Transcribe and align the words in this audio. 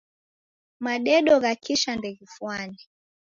Madedo 0.85 1.33
gha 1.43 1.53
kisha 1.63 1.91
ndeghifwane. 1.97 2.79